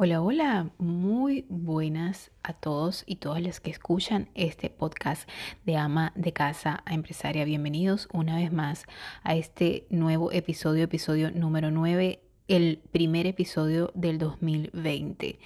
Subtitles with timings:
[0.00, 5.28] Hola, hola, muy buenas a todos y todas las que escuchan este podcast
[5.66, 7.44] de ama de casa a empresaria.
[7.44, 8.84] Bienvenidos una vez más
[9.24, 15.38] a este nuevo episodio, episodio número 9 el primer episodio del 2020.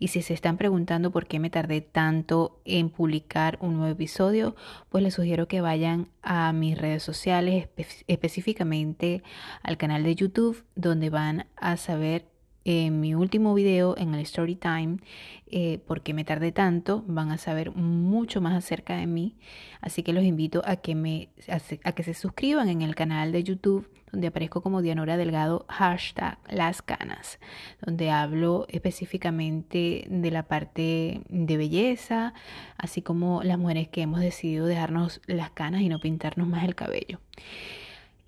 [0.00, 4.56] Y si se están preguntando por qué me tardé tanto en publicar un nuevo episodio,
[4.88, 7.68] pues les sugiero que vayan a mis redes sociales,
[8.08, 9.22] específicamente
[9.62, 12.29] al canal de YouTube, donde van a saber
[12.64, 14.98] en mi último video, en el Story Time,
[15.46, 19.36] eh, porque me tardé tanto, van a saber mucho más acerca de mí.
[19.80, 23.42] Así que los invito a que, me, a, que se suscriban en el canal de
[23.42, 27.38] YouTube, donde aparezco como Dianora Delgado, hashtag Las Canas,
[27.80, 32.34] donde hablo específicamente de la parte de belleza,
[32.76, 36.74] así como las mujeres que hemos decidido dejarnos las canas y no pintarnos más el
[36.74, 37.20] cabello.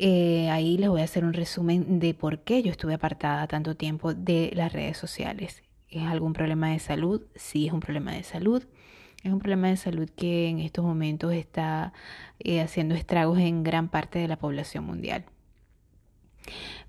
[0.05, 3.77] Eh, ahí les voy a hacer un resumen de por qué yo estuve apartada tanto
[3.77, 5.63] tiempo de las redes sociales.
[5.89, 7.23] ¿Es algún problema de salud?
[7.37, 8.65] Sí, es un problema de salud.
[9.23, 11.93] Es un problema de salud que en estos momentos está
[12.41, 15.25] eh, haciendo estragos en gran parte de la población mundial.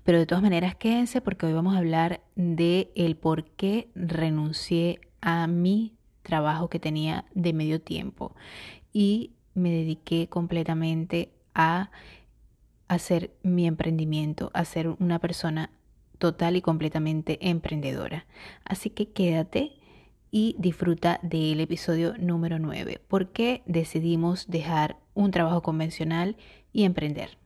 [0.02, 4.98] Pero de todas maneras, quédense porque hoy vamos a hablar de el por qué renuncié
[5.20, 8.34] a mi trabajo que tenía de medio tiempo
[8.92, 11.92] y me dediqué completamente a
[12.88, 15.70] hacer mi emprendimiento, a ser una persona
[16.18, 18.26] total y completamente emprendedora.
[18.64, 19.72] Así que quédate
[20.30, 23.00] y disfruta del episodio número 9.
[23.08, 26.36] ¿Por qué decidimos dejar un trabajo convencional
[26.72, 27.38] y emprender?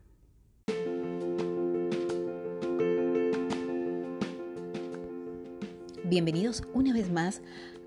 [6.05, 7.43] Bienvenidos una vez más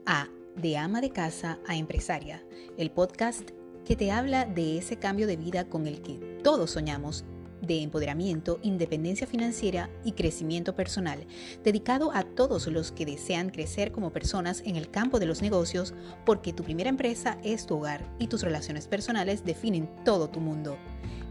[0.05, 2.43] a De ama de casa a empresaria,
[2.77, 3.49] el podcast
[3.85, 7.25] que te habla de ese cambio de vida con el que todos soñamos
[7.61, 11.25] de empoderamiento, independencia financiera y crecimiento personal,
[11.63, 15.93] dedicado a todos los que desean crecer como personas en el campo de los negocios,
[16.25, 20.77] porque tu primera empresa es tu hogar y tus relaciones personales definen todo tu mundo.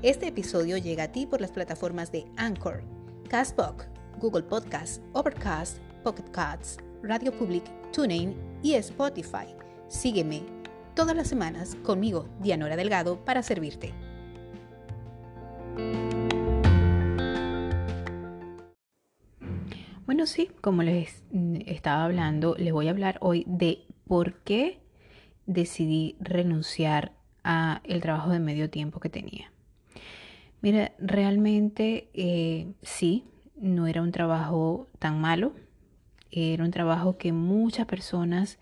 [0.02, 2.82] Este episodio llega a ti por las plataformas de Anchor,
[3.28, 3.86] Castbox,
[4.18, 9.54] Google Podcasts, Overcast, Pocket Casts, Radio Public, TuneIn y Spotify.
[9.88, 10.42] Sígueme
[10.94, 13.92] todas las semanas conmigo, Dianora Delgado, para servirte.
[20.10, 24.80] Bueno, sí, como les mm, estaba hablando, les voy a hablar hoy de por qué
[25.46, 27.12] decidí renunciar
[27.44, 29.52] a el trabajo de medio tiempo que tenía.
[30.62, 33.22] Mira, realmente eh, sí,
[33.54, 35.52] no era un trabajo tan malo,
[36.32, 38.58] era un trabajo que muchas personas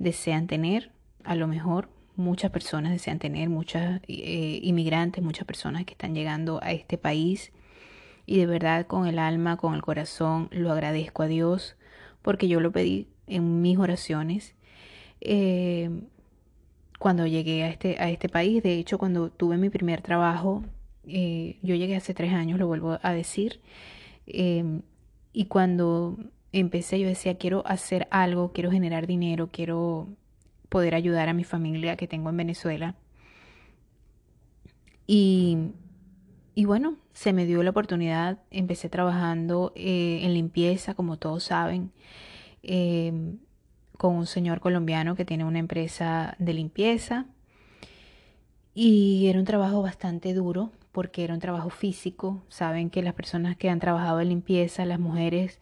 [0.00, 0.90] desean tener,
[1.22, 6.58] a lo mejor muchas personas desean tener, muchas eh, inmigrantes, muchas personas que están llegando
[6.60, 7.52] a este país
[8.28, 11.76] y de verdad con el alma, con el corazón, lo agradezco a Dios
[12.20, 14.54] porque yo lo pedí en mis oraciones.
[15.22, 16.02] Eh,
[16.98, 20.62] cuando llegué a este, a este país, de hecho cuando tuve mi primer trabajo,
[21.06, 23.62] eh, yo llegué hace tres años, lo vuelvo a decir,
[24.26, 24.82] eh,
[25.32, 26.18] y cuando
[26.52, 30.06] empecé yo decía, quiero hacer algo, quiero generar dinero, quiero
[30.68, 32.94] poder ayudar a mi familia que tengo en Venezuela.
[35.06, 35.72] Y
[36.58, 41.92] y bueno, se me dio la oportunidad, empecé trabajando eh, en limpieza, como todos saben,
[42.64, 43.38] em,
[43.96, 47.26] con un señor colombiano que tiene una empresa de limpieza.
[48.74, 52.42] Y era un trabajo bastante duro porque era un trabajo físico.
[52.48, 55.60] Saben que las personas que han trabajado en limpieza, las mujeres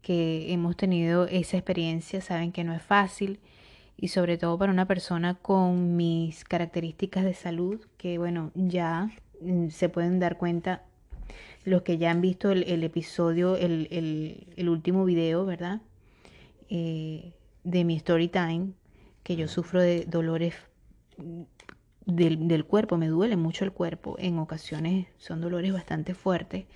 [0.00, 3.40] que hemos tenido esa experiencia, saben que no es fácil.
[3.96, 9.10] Y sobre todo para una persona con mis características de salud, que bueno, ya
[9.70, 10.82] se pueden dar cuenta
[11.64, 15.80] los que ya han visto el, episodio, el, último video, ¿verdad?
[16.68, 17.32] Eh,
[17.64, 18.72] de mi story time,
[19.22, 20.54] que yo sufro de dolores
[22.06, 26.66] del, del, cuerpo, me duele mucho el cuerpo, en ocasiones son dolores bastante fuertes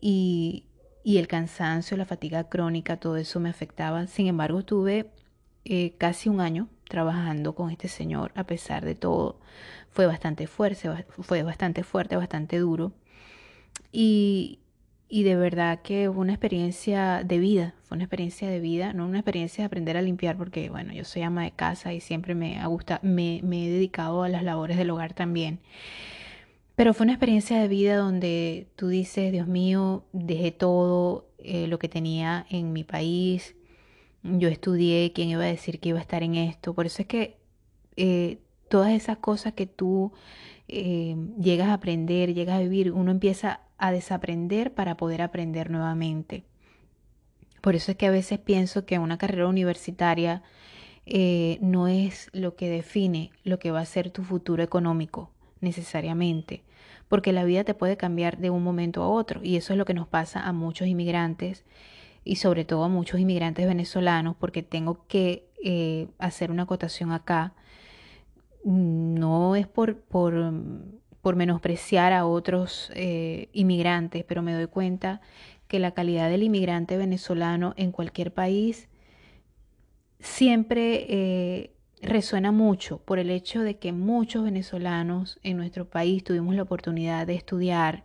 [0.00, 0.66] y,
[1.04, 4.06] y el cansancio, la fatiga crónica, todo eso me afectaba.
[4.06, 5.10] Sin embargo, estuve
[5.64, 9.40] eh, casi un año trabajando con este señor, a pesar de todo,
[9.92, 12.92] fue bastante fuerte, fue bastante fuerte, bastante duro.
[13.92, 14.60] Y,
[15.08, 19.06] y de verdad que fue una experiencia de vida, fue una experiencia de vida, no
[19.06, 22.34] una experiencia de aprender a limpiar, porque bueno, yo soy ama de casa y siempre
[22.34, 25.60] me ha gustado, me, me he dedicado a las labores del hogar también.
[26.74, 31.78] Pero fue una experiencia de vida donde tú dices, Dios mío, dejé todo eh, lo
[31.78, 33.54] que tenía en mi país,
[34.22, 36.74] yo estudié, quién iba a decir que iba a estar en esto.
[36.74, 37.36] Por eso es que
[37.96, 38.38] eh,
[38.72, 40.12] todas esas cosas que tú
[40.66, 46.44] eh, llegas a aprender, llegas a vivir, uno empieza a desaprender para poder aprender nuevamente.
[47.60, 50.42] Por eso es que a veces pienso que una carrera universitaria
[51.04, 55.28] eh, no es lo que define lo que va a ser tu futuro económico
[55.60, 56.62] necesariamente,
[57.08, 59.84] porque la vida te puede cambiar de un momento a otro y eso es lo
[59.84, 61.66] que nos pasa a muchos inmigrantes
[62.24, 67.52] y sobre todo a muchos inmigrantes venezolanos, porque tengo que eh, hacer una acotación acá.
[68.64, 70.52] No es por, por,
[71.20, 75.20] por menospreciar a otros eh, inmigrantes, pero me doy cuenta
[75.68, 78.88] que la calidad del inmigrante venezolano en cualquier país
[80.20, 81.72] siempre eh,
[82.02, 87.26] resuena mucho por el hecho de que muchos venezolanos en nuestro país tuvimos la oportunidad
[87.26, 88.04] de estudiar,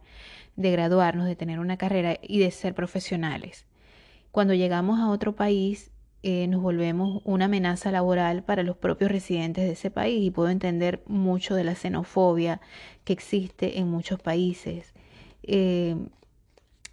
[0.56, 3.66] de graduarnos, de tener una carrera y de ser profesionales.
[4.32, 5.92] Cuando llegamos a otro país,
[6.30, 10.50] eh, nos volvemos una amenaza laboral para los propios residentes de ese país y puedo
[10.50, 12.60] entender mucho de la xenofobia
[13.06, 14.94] que existe en muchos países.
[15.44, 15.96] Eh,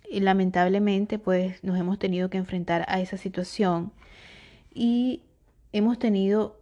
[0.09, 3.91] lamentablemente, pues nos hemos tenido que enfrentar a esa situación
[4.73, 5.23] y
[5.73, 6.61] hemos tenido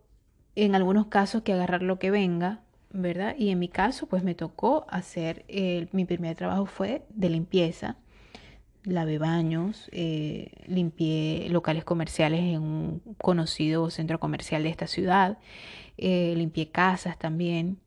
[0.57, 3.35] en algunos casos que agarrar lo que venga, ¿verdad?
[3.37, 5.45] Y en mi caso, pues me tocó hacer,
[5.93, 7.99] mi primer trabajo fue de limpieza,
[8.85, 15.39] lavé baños, eh, limpié locales comerciales en un conocido centro comercial de esta ciudad,
[15.99, 17.79] eh, limpié casas también.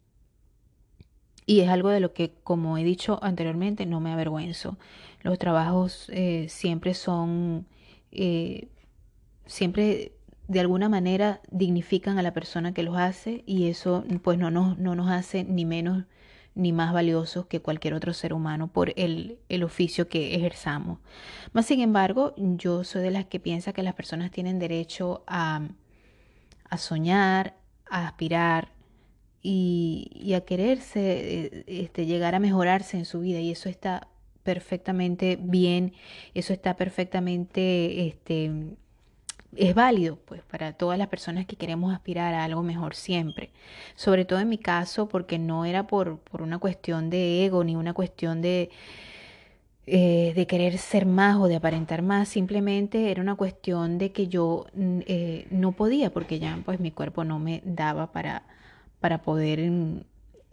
[1.45, 4.77] Y es algo de lo que, como he dicho anteriormente, no me avergüenzo.
[5.21, 7.67] Los trabajos eh, siempre son,
[9.45, 10.13] siempre
[10.47, 14.77] de alguna manera dignifican a la persona que los hace y eso pues no nos,
[14.77, 16.05] no nos hace ni menos
[16.55, 20.99] ni más valiosos que cualquier otro ser humano por el, el oficio que ejerzamos.
[21.53, 25.67] Más sin embargo, yo soy de las que piensa que las personas tienen derecho a,
[26.69, 27.55] a soñar,
[27.89, 28.69] a aspirar
[29.41, 34.07] y, y a quererse, eh, este, llegar a mejorarse en su vida y eso está
[34.43, 35.93] perfectamente bien,
[36.33, 38.51] eso está perfectamente este,
[39.55, 43.51] es válido pues para todas las personas que queremos aspirar a algo mejor siempre.
[43.95, 47.75] Sobre todo en mi caso porque no era por, por una cuestión de ego ni
[47.75, 48.69] una cuestión de,
[49.87, 54.27] eh, de querer ser más o de aparentar más, simplemente era una cuestión de que
[54.27, 58.43] yo mm, eh, no podía porque ya pues mi cuerpo no me daba para,
[58.99, 59.59] para poder,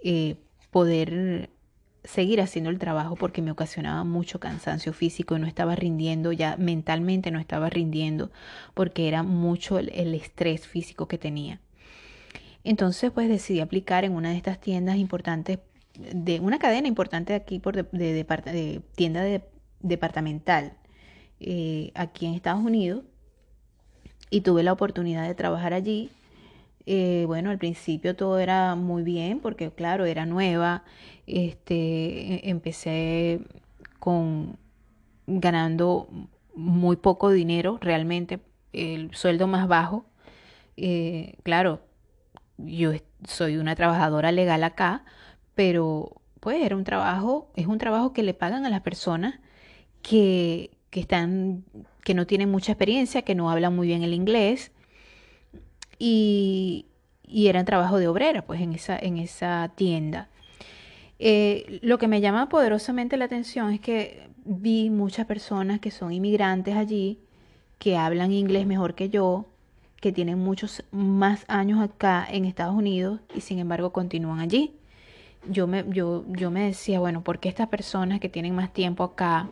[0.04, 0.36] eh,
[0.70, 1.50] poder
[2.04, 6.56] seguir haciendo el trabajo porque me ocasionaba mucho cansancio físico y no estaba rindiendo, ya
[6.56, 8.30] mentalmente no estaba rindiendo
[8.74, 11.60] porque era mucho el, estrés físico que tenía.
[12.64, 15.60] Entonces pues decidí aplicar en una de estas tiendas importantes,
[15.94, 19.24] de una cadena importante aquí por de, tienda
[19.80, 20.72] departamental
[21.40, 23.04] eh, aquí en Estados Unidos
[24.30, 26.10] y tuve la oportunidad de trabajar allí
[26.86, 30.84] eh, bueno, al principio todo era muy bien porque, claro, era nueva.
[31.26, 33.40] Este, e, empecé
[34.00, 34.58] con
[35.26, 36.08] ganando
[36.54, 38.40] muy poco dinero, realmente,
[38.72, 40.06] el sueldo más bajo.
[40.76, 41.80] Eh, claro,
[42.58, 42.92] yo
[43.24, 45.04] soy una trabajadora legal acá,
[45.54, 49.40] pero pues era un trabajo, es un trabajo que le pagan a las personas
[50.02, 51.64] que, que están,
[52.04, 54.72] que no tienen mucha experiencia, que no hablan muy bien el inglés
[56.04, 56.86] y,
[57.28, 60.28] eran trabajo de obrera, pues en esa, en esa tienda.
[61.20, 66.12] Eh, lo que me llama poderosamente la atención es que vi muchas personas que son
[66.12, 67.20] inmigrantes allí,
[67.78, 69.46] que hablan inglés mejor que yo,
[70.00, 74.74] que tienen muchos más años acá en Estados Unidos y sin embargo continúan allí.
[75.48, 79.04] Yo me, yo, yo me decía, bueno, ¿por qué estas personas que tienen más tiempo
[79.04, 79.48] acá,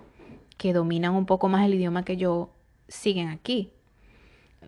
[0.59, 2.51] que dominan un poco más el idioma que yo,
[2.89, 3.73] siguen aquí?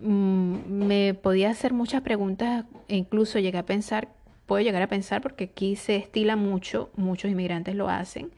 [0.01, 4.09] Mm, me podía hacer muchas preguntas e incluso llegué a pensar,
[4.45, 8.31] puedo llegar a pensar porque aquí se estila mucho, muchos inmigrantes lo hacen,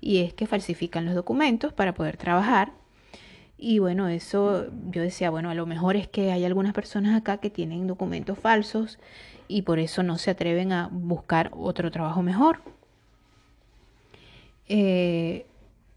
[0.00, 2.72] y es que falsifican los documentos para poder trabajar.
[3.58, 7.38] Y bueno, eso yo decía, bueno, a lo mejor es que hay algunas personas acá
[7.38, 8.98] que tienen documentos falsos
[9.48, 12.62] y por eso no se atreven a buscar otro trabajo mejor.
[14.68, 15.46] Eh,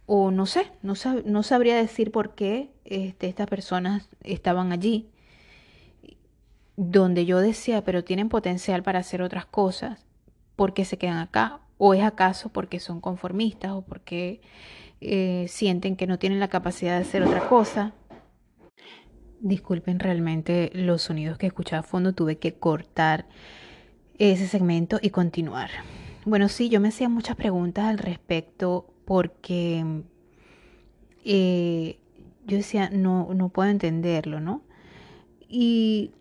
[0.06, 0.94] o no sé, no,
[1.26, 5.10] no sabría decir por qué este, estas personas estaban allí,
[6.76, 10.06] donde yo decía, pero tienen potencial para hacer otras cosas,
[10.56, 11.60] ¿por qué se quedan acá?
[11.78, 14.42] ¿O es acaso porque son conformistas o porque
[15.02, 17.94] eh, sienten que no tienen la capacidad de hacer otra cosa?
[19.40, 23.28] Disculpen realmente los sonidos que escuchaba a fondo, tuve que cortar
[24.18, 25.70] ese segmento y continuar.
[26.26, 30.04] Bueno, sí, yo me hacía muchas preguntas al respecto porque
[31.26, 32.00] eh,
[32.46, 34.62] yo decía, no, no puedo entenderlo, ¿no?
[35.48, 36.12] Y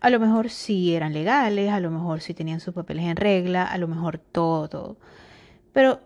[0.00, 3.64] a lo mejor sí eran legales, a lo mejor sí tenían sus papeles en regla,
[3.64, 4.96] a lo mejor todo, todo.
[5.72, 6.00] Pero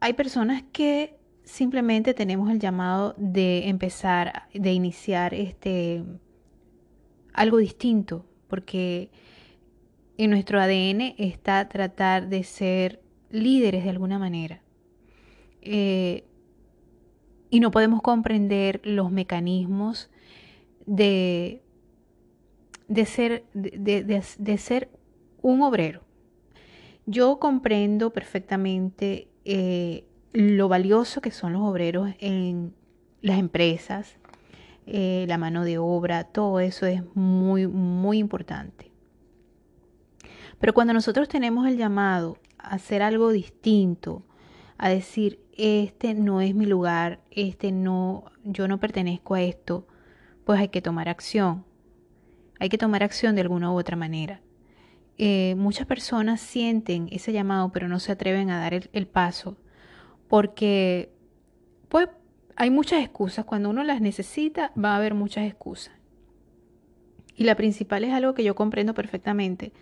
[0.00, 6.04] hay personas que simplemente tenemos el llamado de empezar, de iniciar este
[7.32, 9.10] algo distinto, porque
[10.16, 14.62] en nuestro ADN está tratar de ser líderes de alguna manera.
[15.68, 16.24] Eh,
[17.50, 20.10] y no podemos comprender los mecanismos
[20.86, 21.60] de,
[22.86, 24.90] de, ser, de, ser
[25.42, 26.02] un obrero.
[27.04, 32.72] Yo comprendo perfectamente eh, lo valioso que son los obreros en
[33.22, 34.18] las empresas,
[34.86, 38.92] eh, la mano de obra, todo eso es muy, muy importante.
[40.60, 44.22] Pero cuando nosotros tenemos el llamado a hacer algo distinto,
[44.78, 49.86] a decir, este no es mi lugar, este no, yo no pertenezco a esto,
[50.44, 51.64] pues hay que tomar acción.
[52.58, 54.40] Hay que tomar acción de alguna u otra manera.
[55.18, 59.56] Eh, muchas personas sienten ese llamado, pero no se atreven a dar el, paso,
[60.28, 61.10] porque
[61.88, 62.08] pues
[62.56, 63.44] hay muchas excusas.
[63.44, 65.94] Cuando uno las necesita, va a haber muchas excusas.
[67.34, 69.72] Y la principal es algo que yo comprendo perfectamente,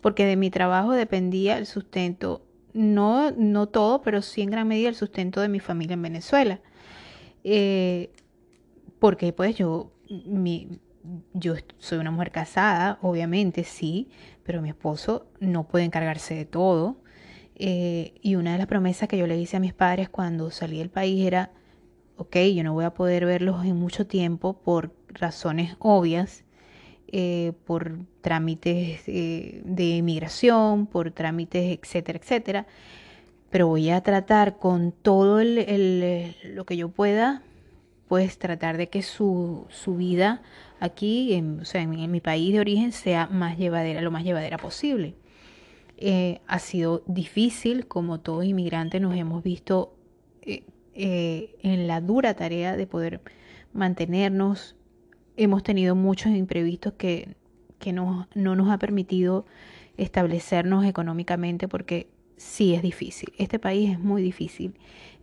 [0.00, 4.88] porque de mi trabajo dependía el sustento no, no todo, pero sí en gran medida
[4.88, 6.60] el sustento de mi familia en Venezuela.
[7.44, 8.10] Eh,
[8.98, 10.80] porque pues yo, mi,
[11.32, 14.08] yo soy una mujer casada, obviamente sí,
[14.44, 16.96] pero mi esposo no puede encargarse de todo.
[17.56, 20.78] Eh, y una de las promesas que yo le hice a mis padres cuando salí
[20.78, 21.52] del país era,
[22.16, 26.44] ok, yo no voy a poder verlos en mucho tiempo por razones obvias,
[27.12, 32.66] eh, por trámites eh, de inmigración, por trámites, etcétera, etcétera.
[33.50, 37.42] Pero voy a tratar con todo el, lo que yo pueda,
[38.06, 40.42] pues tratar de que su, vida
[40.78, 44.56] aquí, en, o sea, en, mi país de origen, sea más llevadera, lo más llevadera
[44.56, 45.14] posible.
[45.96, 49.94] Eh, ha sido difícil, como todos inmigrantes nos hemos visto
[50.94, 53.20] en la dura tarea de poder
[53.72, 54.76] mantenernos
[55.42, 57.34] hemos tenido muchos imprevistos que,
[57.78, 59.46] que no, no nos ha permitido
[59.96, 63.32] establecernos económicamente porque sí es difícil.
[63.38, 64.74] Este país es muy difícil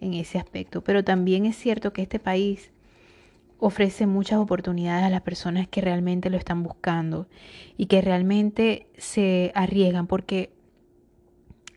[0.01, 2.71] en ese aspecto, pero también es cierto que este país
[3.59, 7.27] ofrece muchas oportunidades a las personas que realmente lo están buscando
[7.75, 10.51] y que realmente se arriesgan porque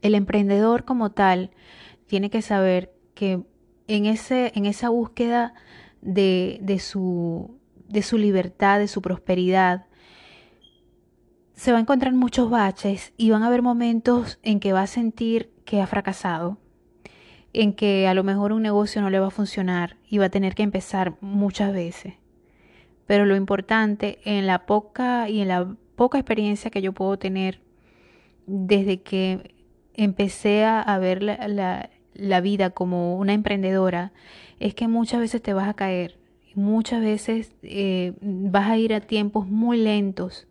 [0.03, 1.51] el emprendedor como tal
[2.07, 3.43] tiene que saber que
[3.87, 5.55] en, ese, en esa búsqueda
[6.01, 7.60] de, de, su,
[7.91, 9.87] de su libertad, de su prosperidad,
[11.55, 14.87] se va a encontrar muchos baches y van a haber momentos en que va a
[14.87, 16.59] sentir que ha fracasado,
[17.53, 20.31] en que a lo mejor un negocio no le va a funcionar y va a
[20.31, 22.15] tener que empezar muchas veces.
[23.07, 27.61] Pero lo importante en la poca y en la poca experiencia que yo puedo tener
[28.47, 29.55] desde que
[29.95, 34.13] empecé a ver la, la vida como una emprendedora
[34.61, 36.20] es que muchas veces te vas a caer
[36.55, 40.49] Muchas veces eh, vas a ir a tiempos muy lentos,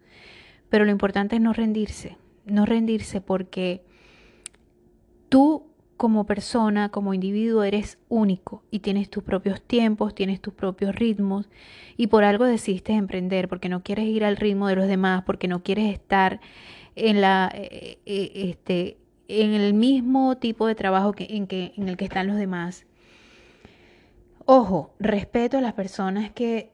[0.69, 3.83] pero lo importante es no rendirse, no rendirse porque
[5.27, 10.95] tú como persona, como individuo, eres único y tienes tus propios tiempos, tienes tus propios
[10.95, 11.49] ritmos
[11.97, 15.49] y por algo decidiste emprender, porque no quieres ir al ritmo de los demás, porque
[15.49, 16.39] no quieres estar
[16.95, 21.87] en la eh, eh, este en el mismo tipo de trabajo que, en, que, en
[21.89, 22.85] el que están los demás.
[24.51, 26.73] Ojo, respeto a las personas que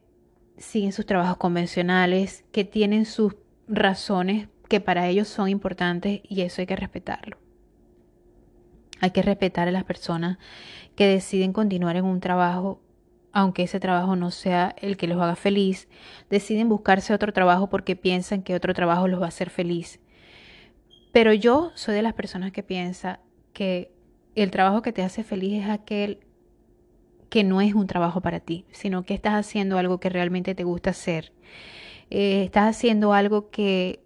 [0.55, 3.36] siguen sus trabajos convencionales, que tienen sus
[3.67, 7.38] razones que para ellos son importantes y eso hay que respetarlo.
[9.01, 10.38] Hay que respetar a las personas
[10.96, 12.79] que deciden continuar en un trabajo,
[13.34, 15.89] aunque ese trabajo no sea el que los haga feliz,
[16.29, 20.00] deciden buscarse otro trabajo porque piensan que otro trabajo los va a hacer feliz.
[21.12, 23.20] Pero yo soy de las personas que piensa
[23.51, 23.91] que
[24.36, 26.22] el trabajo que te hace feliz es aquel
[27.35, 30.63] que no es un trabajo para ti, sino que estás haciendo algo que realmente te
[30.63, 31.33] gusta hacer.
[32.09, 33.99] Eh, estás haciendo algo que,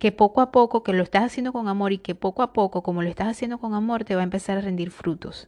[0.00, 2.82] que poco a poco, que lo estás haciendo con amor y que poco a poco,
[2.82, 5.46] como lo estás haciendo con amor, te va a empezar a rendir frutos.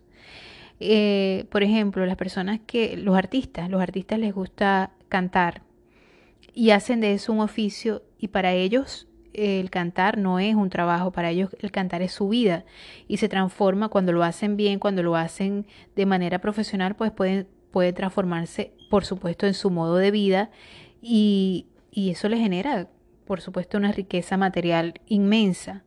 [0.78, 5.62] Eh, por ejemplo, las personas que, los artistas, los artistas les gusta cantar
[6.54, 11.12] y hacen de eso un oficio y para ellos el cantar no es un trabajo,
[11.12, 12.64] para ellos el cantar es su vida
[13.06, 17.46] y se transforma cuando lo hacen bien, cuando lo hacen de manera profesional, pues puede,
[17.70, 20.50] puede transformarse, por supuesto, en su modo de vida
[21.02, 22.88] y, y eso le genera,
[23.26, 25.84] por supuesto, una riqueza material inmensa.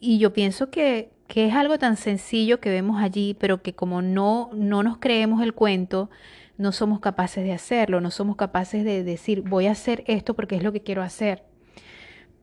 [0.00, 4.02] Y yo pienso que, que es algo tan sencillo que vemos allí, pero que como
[4.02, 6.10] no, no nos creemos el cuento,
[6.56, 10.56] no somos capaces de hacerlo, no somos capaces de decir voy a hacer esto porque
[10.56, 11.47] es lo que quiero hacer.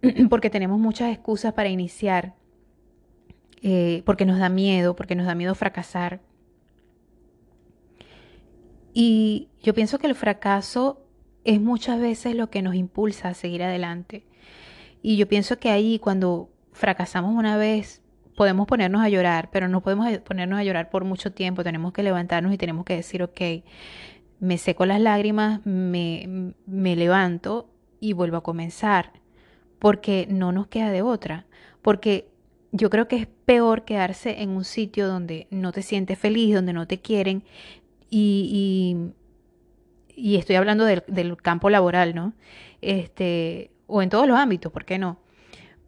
[0.29, 2.35] porque tenemos muchas excusas para iniciar,
[3.61, 6.21] eh, porque nos da miedo, porque nos da miedo fracasar.
[8.93, 11.05] Y yo pienso que el fracaso
[11.43, 14.25] es muchas veces lo que nos impulsa a seguir adelante.
[15.01, 18.01] Y yo pienso que ahí cuando fracasamos una vez
[18.35, 21.63] podemos ponernos a llorar, pero no podemos ponernos a llorar por mucho tiempo.
[21.63, 23.41] Tenemos que levantarnos y tenemos que decir, ok,
[24.39, 29.13] me seco las lágrimas, me, me levanto y vuelvo a comenzar,
[29.79, 31.45] porque no nos queda de otra,
[31.81, 32.29] porque
[32.71, 36.73] yo creo que es peor quedarse en un sitio donde no te sientes feliz, donde
[36.73, 37.43] no te quieren
[38.09, 39.13] y,
[40.15, 42.33] y, y estoy hablando del, del, campo laboral, ¿no?
[42.81, 45.19] Este, o en todos los ámbitos, ¿por qué no?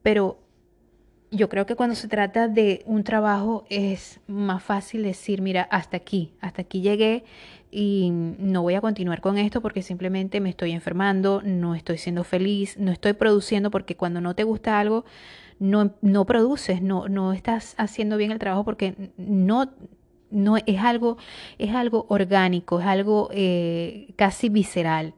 [0.01, 0.39] Pero
[1.31, 5.97] yo creo que cuando se trata de un trabajo es más fácil decir, mira, hasta
[5.97, 7.25] aquí, hasta aquí llegué
[7.69, 12.23] y no voy a continuar con esto porque simplemente me estoy enfermando, no estoy siendo
[12.23, 15.03] feliz, no estoy produciendo porque cuando no te gusta algo,
[15.59, 19.69] no, no produces, no, no estás haciendo bien el trabajo porque no,
[20.29, 21.17] no es algo,
[21.57, 25.13] es algo orgánico, es algo eh, casi visceral.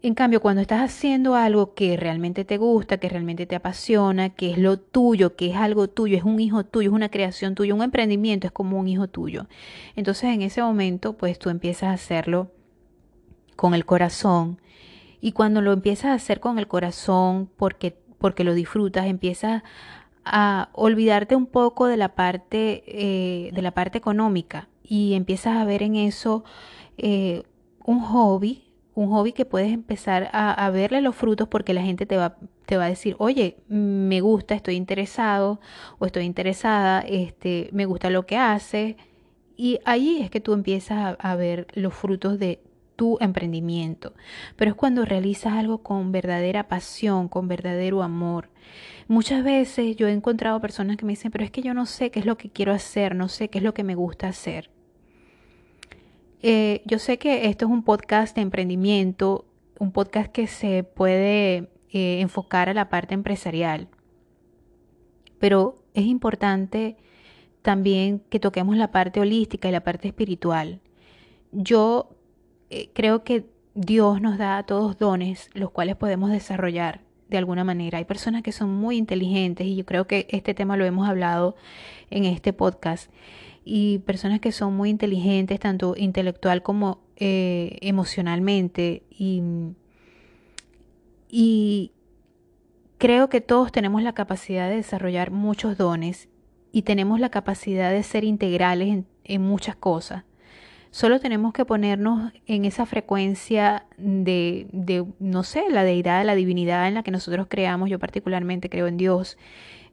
[0.00, 4.52] En cambio, cuando estás haciendo algo que realmente te gusta, que realmente te apasiona, que
[4.52, 7.74] es lo tuyo, que es algo tuyo, es un hijo tuyo, es una creación tuya,
[7.74, 9.48] un emprendimiento es como un hijo tuyo.
[9.96, 12.52] Entonces en ese momento, pues tú empiezas a hacerlo
[13.56, 14.60] con el corazón.
[15.20, 19.64] Y cuando lo empiezas a hacer con el corazón, porque, porque lo disfrutas, empiezas
[20.24, 25.64] a olvidarte un poco de la parte, eh, de la parte económica y empiezas a
[25.64, 26.44] ver en eso
[26.98, 27.42] eh,
[27.84, 28.67] un hobby
[28.98, 32.36] un hobby que puedes empezar a, verle los frutos porque la gente te va,
[32.66, 35.60] te va a decir, oye, me gusta, estoy interesado
[36.00, 38.96] o estoy interesada, este, me gusta lo que hace.
[39.56, 42.60] Y ahí es que tú empiezas a ver los frutos de
[42.96, 44.14] tu emprendimiento.
[44.56, 48.50] Pero es cuando realizas algo con verdadera pasión, con verdadero amor.
[49.06, 52.10] Muchas veces yo he encontrado personas que me dicen, pero es que yo no sé
[52.10, 54.70] qué es lo que quiero hacer, no sé qué es lo que me gusta hacer.
[56.42, 59.44] Eh, yo sé que esto es un podcast de emprendimiento,
[59.78, 63.88] un podcast que se puede eh, enfocar a la parte empresarial,
[65.40, 66.96] pero es importante
[67.62, 70.80] también que toquemos la parte holística y la parte espiritual.
[71.50, 72.10] Yo
[72.70, 77.64] eh, creo que Dios nos da a todos dones los cuales podemos desarrollar de alguna
[77.64, 77.98] manera.
[77.98, 81.56] Hay personas que son muy inteligentes y yo creo que este tema lo hemos hablado
[82.10, 83.10] en este podcast
[83.70, 89.02] y personas que son muy inteligentes, tanto intelectual como eh, emocionalmente.
[89.10, 89.42] Y,
[91.28, 91.92] y
[92.96, 96.30] creo que todos tenemos la capacidad de desarrollar muchos dones
[96.72, 100.24] y tenemos la capacidad de ser integrales en, muchas cosas.
[100.90, 106.88] Solo tenemos que ponernos en esa frecuencia de, de, no sé, la deidad, la divinidad
[106.88, 107.90] en la que nosotros creamos.
[107.90, 109.36] Yo particularmente creo en Dios,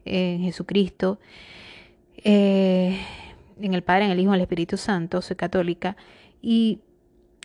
[0.06, 1.20] en Jesucristo.
[2.24, 2.98] Eh,
[3.60, 5.96] en el Padre, en el Hijo, en el Espíritu Santo, soy católica,
[6.42, 6.80] y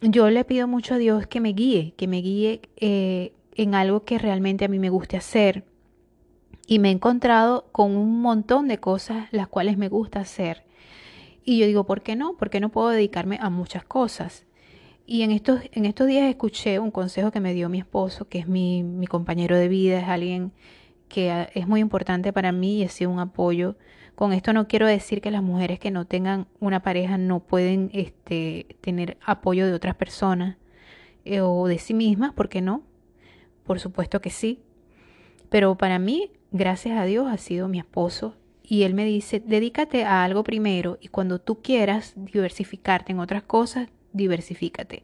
[0.01, 4.03] yo le pido mucho a Dios que me guíe, que me guíe eh, en algo
[4.03, 5.63] que realmente a mí me guste hacer.
[6.67, 10.63] Y me he encontrado con un montón de cosas las cuales me gusta hacer.
[11.43, 12.37] Y yo digo, ¿por qué no?
[12.37, 14.45] ¿Por qué no puedo dedicarme a muchas cosas?
[15.05, 18.39] Y en estos, en estos días escuché un consejo que me dio mi esposo, que
[18.39, 20.51] es mi, mi compañero de vida, es alguien
[21.09, 23.75] que es muy importante para mí y ha sido un apoyo
[24.21, 27.89] con esto no quiero decir que las mujeres que no tengan una pareja no pueden
[27.91, 30.57] este, tener apoyo de otras personas
[31.25, 32.83] eh, o de sí mismas, ¿por qué no?
[33.63, 34.59] Por supuesto que sí.
[35.49, 40.03] Pero para mí, gracias a Dios, ha sido mi esposo y él me dice, dedícate
[40.03, 45.03] a algo primero y cuando tú quieras diversificarte en otras cosas, diversifícate.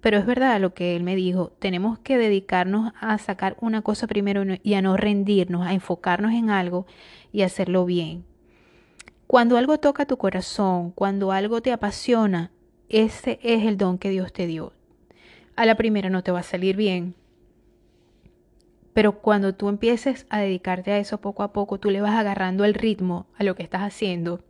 [0.00, 4.06] Pero es verdad lo que él me dijo, tenemos que dedicarnos a sacar una cosa
[4.06, 6.86] primero y a no rendirnos, a enfocarnos en algo
[7.30, 8.24] y hacerlo bien.
[9.34, 12.52] Cuando algo toca tu corazón, cuando algo te apasiona,
[12.88, 14.74] ese es el don que Dios te dio.
[15.56, 17.16] A la primera no te va a salir bien,
[18.92, 22.64] pero cuando tú empieces a dedicarte a eso poco a poco, tú le vas agarrando
[22.64, 24.44] el ritmo a lo que estás haciendo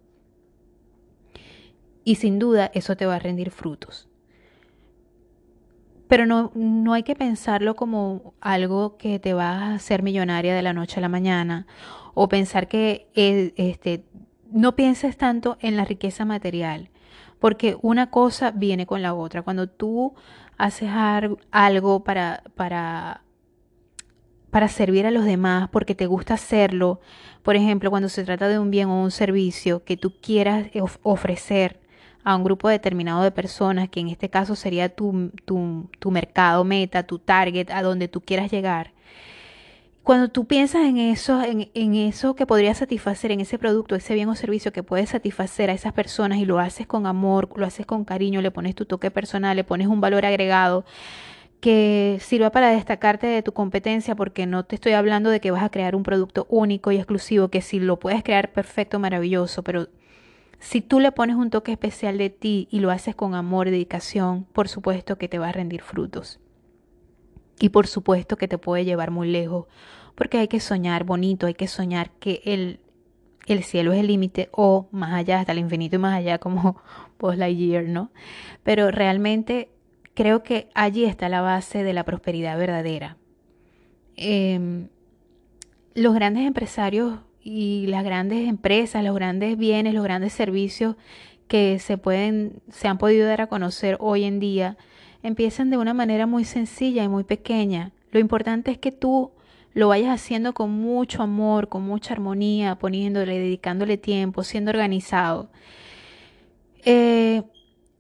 [2.05, 4.11] y sin duda eso te va a rendir frutos.
[6.09, 10.61] Pero no, no hay que pensarlo como algo que te va a hacer millonaria de
[10.61, 11.67] la noche a la mañana
[12.13, 14.05] o pensar que este,
[14.51, 16.91] no pienses tanto en la riqueza material,
[17.39, 19.43] porque una cosa viene con la otra.
[19.43, 20.15] Cuando tú
[20.57, 20.91] haces
[21.51, 23.23] algo para, para,
[24.51, 27.01] para servir a los demás, porque te gusta hacerlo,
[27.43, 30.69] por ejemplo, cuando se trata de un bien o un servicio que tú quieras
[31.03, 31.81] ofrecer
[32.25, 36.65] a un grupo determinado de personas, que en este caso sería tu, tu, tu mercado
[36.65, 38.94] meta, tu target, a donde tú quieras llegar,
[40.05, 44.29] cuando tú piensas en eso, en, eso que podría satisfacer, en ese producto, ese bien
[44.29, 47.87] o servicio que puede satisfacer a esas personas y lo haces con amor, lo haces
[47.87, 50.85] con cariño, le pones tu toque personal, le pones un valor agregado
[51.61, 55.63] que sirva para destacarte de tu competencia, porque no te estoy hablando de que vas
[55.63, 59.89] a crear un producto único y exclusivo, que si lo puedes crear perfecto, maravilloso, pero
[60.59, 64.45] si tú le pones un toque especial de ti y lo haces con amor dedicación,
[64.53, 66.41] por supuesto que te va a rendir frutos.
[67.61, 69.67] Y por supuesto que te puede llevar muy lejos,
[70.15, 72.81] porque hay que soñar bonito, hay que soñar que el,
[73.47, 76.81] el cielo es el límite o más allá, hasta el infinito y más allá como
[77.17, 78.11] Post Lightyear, ¿no?
[78.63, 79.71] Pero realmente
[80.15, 83.17] creo que allí está la base de la prosperidad verdadera.
[84.17, 84.89] Em,
[85.95, 90.97] los grandes empresarios y las grandes empresas, los grandes bienes, los grandes servicios
[91.49, 94.77] que se pueden, se han podido dar a conocer hoy en día,
[95.25, 97.91] empiezan de una manera muy sencilla y muy pequeña.
[98.13, 99.33] Lo importante es que tú
[99.73, 105.49] lo vayas haciendo con mucho amor, con mucha armonía, poniéndole, dedicándole tiempo, siendo organizado.
[106.85, 107.43] Eh,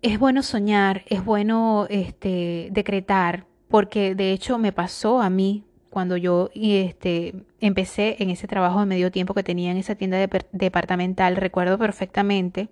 [0.02, 6.18] es bueno soñar, es bueno este, decretar, porque de hecho me pasó a mí cuando
[6.18, 10.18] yo este, empecé en ese trabajo de medio tiempo que tenía en esa tienda
[10.52, 11.36] departamental.
[11.36, 12.68] Recuerdo perfectamente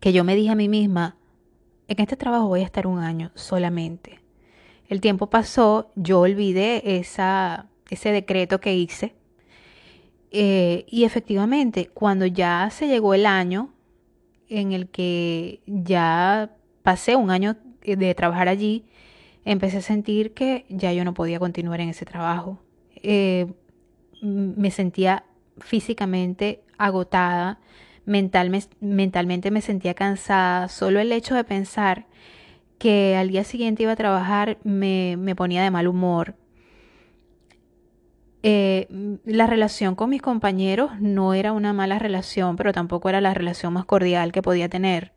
[0.00, 1.16] que yo me dije a mí misma,
[1.88, 4.20] en este trabajo voy a estar un año solamente.
[4.88, 9.14] El tiempo pasó, yo olvidé esa, ese decreto que hice.
[10.30, 13.72] Eh, y efectivamente, cuando ya se llegó el año
[14.48, 16.50] en el que ya
[16.82, 18.84] pasé un año de trabajar allí,
[19.44, 22.58] empecé a sentir que ya yo no podía continuar en ese trabajo.
[22.96, 23.46] Eh,
[24.20, 25.24] me sentía
[25.58, 27.60] físicamente agotada,
[28.06, 30.68] mentalmente me sentía cansada.
[30.68, 32.06] Solo el hecho de pensar
[32.78, 36.36] que al día siguiente iba a trabajar me, ponía de mal humor.
[38.42, 38.86] Eh,
[39.24, 43.72] la relación con mis compañeros no era una mala relación, pero tampoco era la relación
[43.72, 45.12] más cordial que podía tener.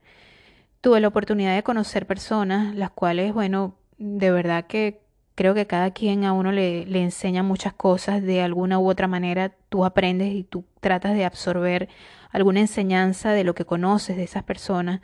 [0.81, 5.01] Tuve la oportunidad de conocer personas, las cuales, bueno, de verdad que
[5.39, 9.07] creo que cada quien a uno le, le enseña muchas cosas de alguna u otra
[9.07, 9.53] manera.
[9.69, 11.87] Tú aprendes y tú tratas de absorber
[12.29, 14.99] alguna enseñanza de lo que conoces de esas personas.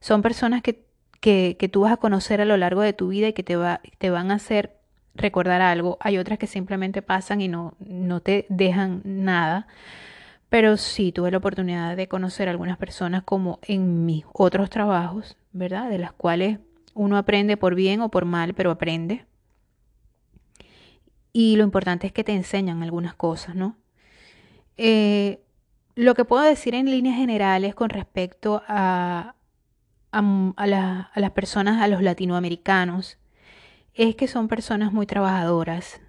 [0.00, 0.84] Son personas que,
[1.20, 3.54] que, que tú vas a conocer a lo largo de tu vida y que te,
[3.54, 4.74] va, te van a hacer
[5.14, 5.98] recordar algo.
[6.00, 9.68] Hay otras que simplemente pasan y no, no te dejan nada.
[10.48, 15.88] Pero sí tuve la oportunidad de conocer algunas personas como en mis otros trabajos, ¿verdad?
[15.88, 16.58] De las cuales
[16.92, 19.26] uno aprende por bien o por mal, pero aprende.
[21.38, 23.76] Y lo importante es que te enseñan algunas cosas, ¿no?
[24.78, 25.44] Eh,
[25.94, 29.34] lo que puedo decir en líneas generales con respecto a,
[30.12, 33.18] a, las personas, a los latinoamericanos,
[33.92, 36.00] es que son personas muy trabajadoras,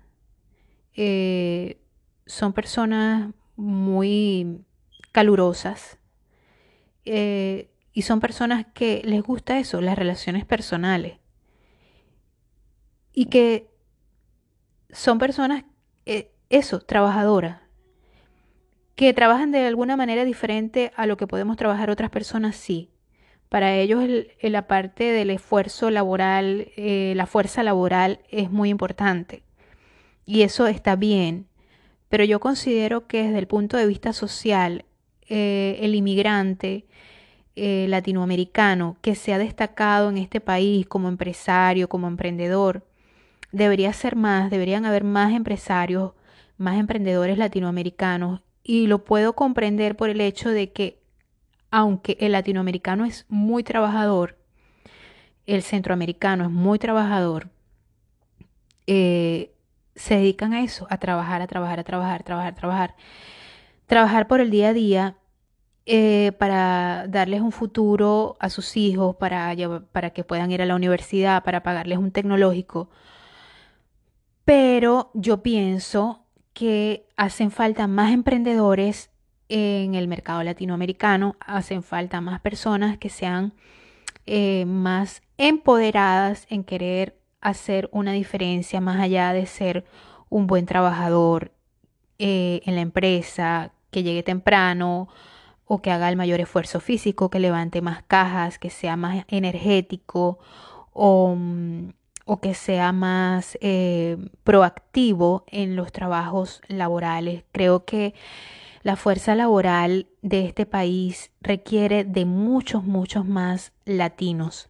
[0.93, 1.81] eh,
[2.25, 4.61] son personas muy
[5.11, 5.97] calurosas
[7.03, 11.19] eh, y son personas que les gusta eso, las relaciones personales
[13.11, 13.76] y que
[14.91, 15.63] son personas,
[16.05, 17.59] eh, eso, trabajadoras,
[18.95, 22.89] que trabajan de alguna manera diferente a lo que podemos trabajar otras personas, sí.
[23.49, 24.03] Para ellos
[24.41, 29.43] la parte del esfuerzo laboral, eh, la fuerza laboral es muy importante
[30.25, 31.47] y eso está bien,
[32.09, 34.85] pero yo considero que desde el punto de vista social,
[35.29, 36.85] eh, el inmigrante
[37.55, 42.86] latinoamericano que se ha destacado en este país como empresario, como emprendedor,
[43.51, 46.13] debería ser más, deberían haber más empresarios,
[46.57, 51.01] más emprendedores latinoamericanos y lo puedo comprender por el hecho de que
[51.71, 54.37] aunque el latinoamericano es muy trabajador,
[55.45, 57.49] el centroamericano es muy trabajador,
[58.87, 59.53] eh,
[59.95, 62.95] se dedican a eso, a trabajar, a trabajar, a trabajar, trabajar, trabajar.
[63.87, 65.15] Trabajar por el día a día
[65.85, 69.55] eh, para darles un futuro a sus hijos, para,
[69.91, 72.89] para que puedan ir a la universidad, para pagarles un tecnológico.
[74.47, 79.09] Pero yo pienso que hacen falta más emprendedores
[79.49, 83.51] en el mercado latinoamericano, hacen falta más personas que sean
[84.25, 89.83] eh, más empoderadas en querer hacer una diferencia más allá de ser
[90.29, 91.51] un buen trabajador
[92.17, 95.09] eh, en la empresa, que llegue temprano
[95.65, 100.39] o que haga el mayor esfuerzo físico, que levante más cajas, que sea más energético
[100.93, 101.89] o mm,
[102.27, 107.43] o que sea más eh, proactivo en los trabajos laborales.
[107.51, 108.13] Creo que
[108.83, 114.69] la fuerza laboral de este país requiere de muchos, muchos más latinos.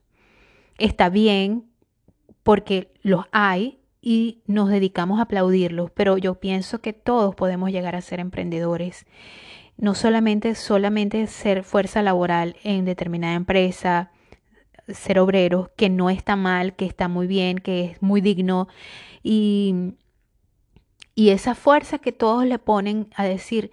[0.77, 1.65] Está bien
[2.43, 7.93] porque los hay, y nos dedicamos a aplaudirlos, pero yo pienso que todos podemos llegar
[7.93, 9.05] a ser emprendedores.
[9.75, 14.11] No solamente, solamente ser fuerza laboral en determinada empresa,
[14.87, 18.67] ser obreros, que no está mal, que está muy bien, que es muy digno.
[19.23, 19.93] Y,
[21.15, 23.71] y esa fuerza que todos le ponen a decir,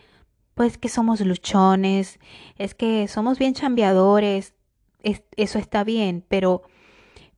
[0.54, 2.18] pues que somos luchones,
[2.58, 4.54] es que somos bien chambeadores,
[5.02, 6.62] eso está bien, pero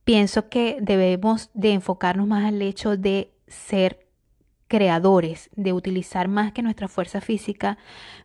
[0.03, 4.06] pienso que debemos de enfocarnos más al hecho de ser
[4.67, 7.77] creadores, de utilizar más que nuestra fuerza física,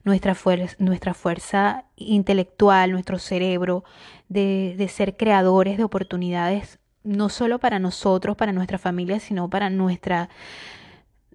[0.04, 3.84] nuestra, fuerza, nuestra fuerza intelectual, nuestro cerebro,
[4.28, 9.70] de, de ser creadores de oportunidades, no solo para nosotros, para nuestra familia, sino para
[9.70, 10.28] nuestra,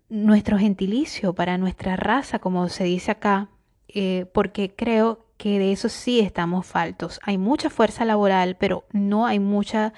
[0.09, 3.49] nuestro gentilicio, para nuestra raza, como se dice acá,
[3.87, 7.19] eh, porque creo que de eso sí estamos faltos.
[7.23, 9.93] Hay mucha fuerza laboral, pero no hay mucha,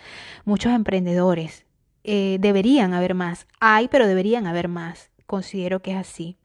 [0.46, 1.66] muchos emprendedores.
[2.04, 3.48] Eh, deberían haber más.
[3.60, 5.12] Hay, pero deberían haber más.
[5.26, 6.38] Considero que es así.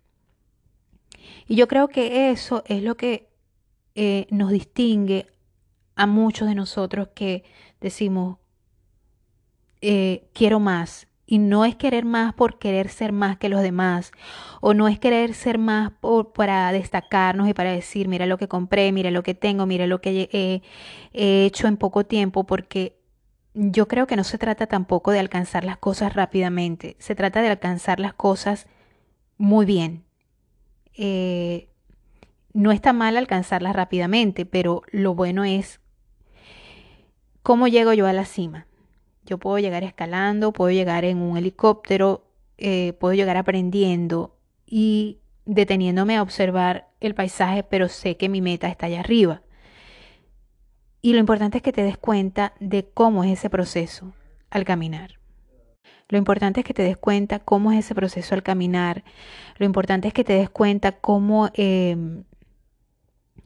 [1.47, 3.29] Y yo creo que eso es lo que
[3.95, 5.27] eh, nos distingue
[5.97, 7.45] a muchos de nosotros que
[7.81, 8.39] decimos,
[9.81, 14.13] eh, quiero más, y no es querer más por querer ser más que los demás,
[14.61, 18.49] o no es querer ser más por, para destacarnos y para decir, mira lo que
[18.49, 20.63] compré, mira lo que tengo, mira lo que he,
[21.13, 22.99] he hecho en poco tiempo, porque
[23.55, 27.49] yo creo que no se trata tampoco de alcanzar las cosas rápidamente, se trata de
[27.49, 28.67] alcanzar las cosas
[29.39, 30.05] muy bien.
[30.97, 31.69] Eh,
[32.53, 35.81] no está mal alcanzarlas rápidamente, pero lo bueno es
[37.43, 38.67] cómo llego yo a la cima.
[39.25, 42.27] Yo puedo llegar escalando, puedo llegar en un helicóptero,
[42.59, 44.37] eh, puedo llegar aprendiendo
[44.67, 49.43] y deteniéndome a observar el paisaje, pero sé que mi meta está allá arriba.
[51.05, 54.15] Y lo importante es que te des cuenta de cómo es ese proceso
[54.49, 55.21] al caminar.
[56.09, 59.05] Lo importante es que te des cuenta cómo es ese proceso al caminar.
[59.59, 62.25] Lo importante es que te des cuenta cómo, em,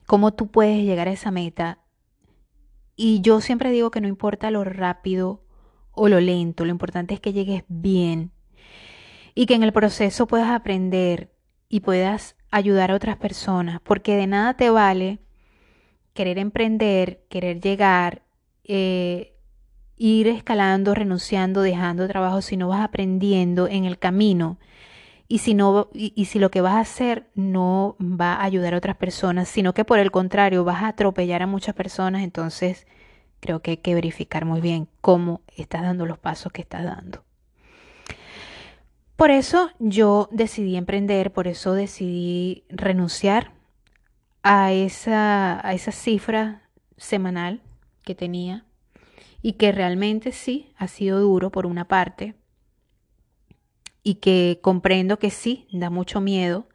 [0.05, 1.79] cómo tú puedes llegar a esa meta.
[2.95, 5.43] Y yo siempre digo que no importa lo rápido
[5.91, 8.31] o lo lento, lo importante es que llegues bien
[9.35, 11.33] y que en el proceso puedas aprender
[11.67, 15.19] y puedas ayudar a otras personas, porque de nada te vale
[16.19, 18.23] querer emprender, querer llegar,
[18.65, 19.37] eh,
[19.95, 24.59] ir escalando, renunciando, dejando trabajo si no vas aprendiendo en el camino.
[25.29, 28.79] Y si, no, y si lo que vas a hacer no va a ayudar a
[28.79, 32.85] otras personas, sino que por el contrario vas a atropellar a muchas personas, entonces
[33.39, 37.23] creo que hay que verificar muy bien cómo estás dando los pasos que estás dando.
[39.15, 43.53] Por eso yo decidí emprender, por eso decidí renunciar
[44.43, 46.63] a esa, a esa cifra
[46.97, 47.61] semanal
[48.03, 48.65] que tenía
[49.41, 52.35] y que realmente sí ha sido duro por una parte
[54.03, 56.67] y que comprendo que sí, da mucho miedo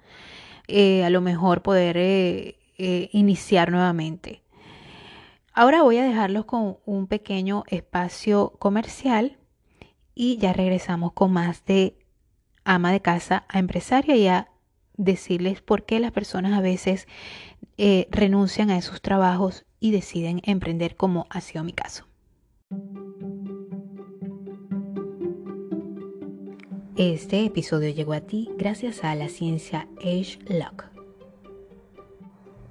[0.66, 4.42] eh, a lo mejor poder eh, eh, iniciar nuevamente.
[5.52, 9.38] Ahora voy a dejarlos con un pequeño espacio comercial
[10.14, 11.98] y ya regresamos con más de
[12.64, 14.48] ama de casa a empresaria y a
[14.96, 17.08] decirles por qué las personas a veces
[17.76, 22.06] eh, renuncian a esos trabajos y deciden emprender como ha sido mi caso.
[26.96, 30.93] Este episodio llegó a ti gracias a la ciencia Age Lock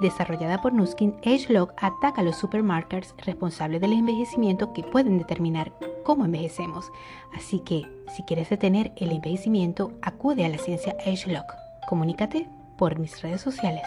[0.00, 5.72] desarrollada por Nuskin, AgeLog ataca a los supermarkers responsables del envejecimiento que pueden determinar
[6.04, 6.90] cómo envejecemos.
[7.34, 11.46] Así que, si quieres detener el envejecimiento, acude a la ciencia AgeLog.
[11.88, 13.84] Comunícate por mis redes sociales.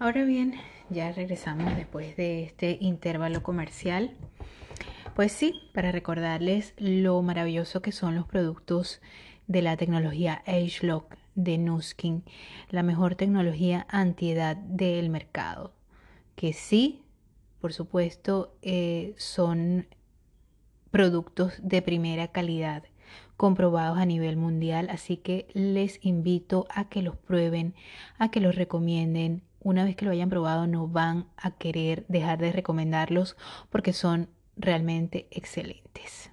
[0.00, 0.54] Ahora bien,
[0.90, 4.12] ya regresamos después de este intervalo comercial.
[5.14, 9.00] Pues sí, para recordarles lo maravilloso que son los productos
[9.48, 12.24] de la tecnología AgeLock de Nuskin,
[12.70, 15.72] la mejor tecnología antiedad del mercado,
[16.36, 17.02] que sí,
[17.60, 19.88] por supuesto, eh, son
[20.90, 22.84] productos de primera calidad
[23.36, 27.74] comprobados a nivel mundial, así que les invito a que los prueben,
[28.18, 29.42] a que los recomienden.
[29.60, 33.36] Una vez que lo hayan probado no van a querer dejar de recomendarlos
[33.70, 36.32] porque son realmente excelentes.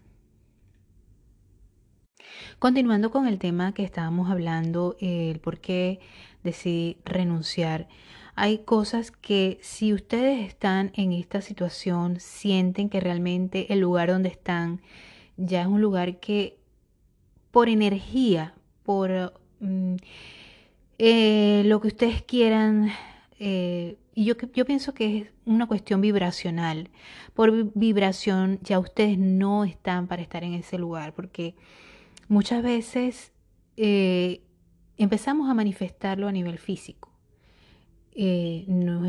[2.60, 6.00] Continuando con el tema que estábamos hablando, el por qué
[6.44, 7.88] decidí renunciar.
[8.34, 14.30] Hay cosas que si ustedes están en esta situación, sienten que realmente el lugar donde
[14.30, 14.82] están
[15.36, 16.58] ya es un lugar que
[17.52, 19.96] por energía, por mm,
[20.98, 22.90] eh, lo que ustedes quieran,
[23.38, 26.90] eh, y yo, yo pienso que es una cuestión vibracional.
[27.34, 31.56] Por vibración ya ustedes no están para estar en ese lugar, porque
[32.28, 33.34] muchas veces
[33.78, 34.42] eh,
[34.98, 37.16] empezamos a manifestarlo a nivel físico.
[38.18, 39.02] Eh, nos,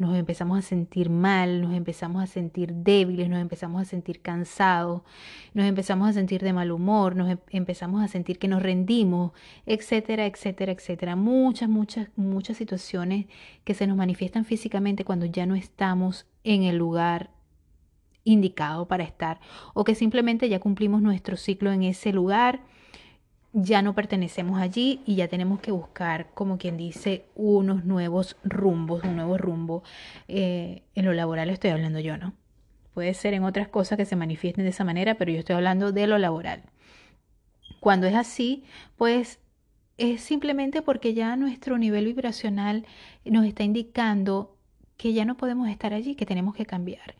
[0.00, 5.02] nos empezamos a sentir mal, nos empezamos a sentir débiles, nos empezamos a sentir cansados,
[5.54, 9.30] nos empezamos a sentir de mal humor, nos em, empezamos a sentir que nos rendimos,
[9.66, 11.14] etcétera, etcétera, etcétera.
[11.14, 13.26] Muchas, muchas, muchas situaciones
[13.62, 17.30] que se nos manifiestan físicamente cuando ya no estamos en el lugar
[18.24, 19.40] indicado para estar
[19.74, 22.60] o que simplemente ya cumplimos nuestro ciclo en ese lugar
[23.52, 29.02] ya no pertenecemos allí y ya tenemos que buscar, como quien dice, unos nuevos rumbos,
[29.02, 29.82] un nuevo rumbo.
[30.28, 32.34] Eh, en lo laboral estoy hablando yo, ¿no?
[32.94, 35.92] Puede ser en otras cosas que se manifiesten de esa manera, pero yo estoy hablando
[35.92, 36.62] de lo laboral.
[37.80, 38.64] Cuando es así,
[38.96, 39.40] pues
[39.96, 42.86] es simplemente porque ya nuestro nivel vibracional
[43.24, 44.56] nos está indicando
[44.96, 47.16] que ya no podemos estar allí, que tenemos que cambiar.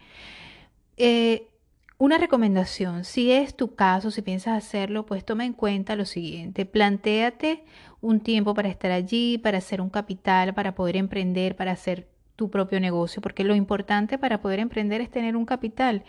[1.02, 1.48] Eh,
[1.96, 6.66] una recomendación, si es tu caso, si piensas hacerlo, pues toma en cuenta lo siguiente,
[6.66, 7.64] plantéate
[8.02, 12.50] un tiempo para estar allí, para hacer un capital, para poder emprender, para hacer tu
[12.50, 16.04] propio negocio, porque lo importante para poder emprender es tener un capital,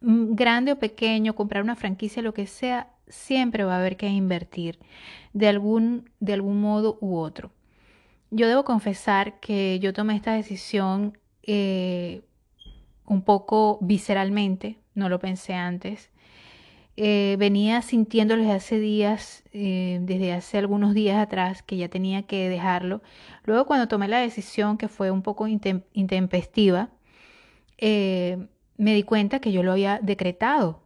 [0.00, 4.08] mm, grande o pequeño, comprar una franquicia, lo que sea, siempre va a haber que
[4.08, 4.78] invertir
[5.34, 7.50] de algún, de algún modo u otro.
[8.30, 12.22] Yo debo confesar que yo tomé esta decisión eh,
[13.06, 16.10] un poco visceralmente, no lo pensé antes.
[16.96, 22.22] Eh, venía sintiéndolo desde hace días, eh, desde hace algunos días atrás, que ya tenía
[22.24, 23.02] que dejarlo.
[23.44, 26.90] Luego cuando tomé la decisión, que fue un poco intempestiva,
[27.78, 30.80] eh, me di cuenta que yo lo había decretado.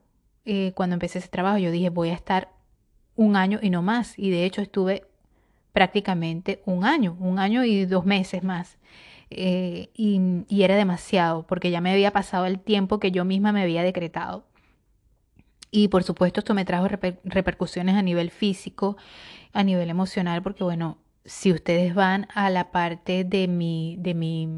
[0.74, 2.50] cuando empecé ese trabajo, yo dije, voy a estar
[3.16, 4.16] un año y no más.
[4.16, 5.02] Y de hecho estuve
[5.72, 8.79] prácticamente un año, un año y dos meses más.
[9.30, 13.62] Eh, y, era demasiado porque ya me había pasado el tiempo que yo misma me
[13.62, 14.46] había decretado.
[15.70, 16.88] Y por supuesto esto me trajo
[17.24, 18.96] repercusiones a nivel físico,
[19.52, 24.48] a nivel emocional, porque bueno, si ustedes van a la parte de mi, de mi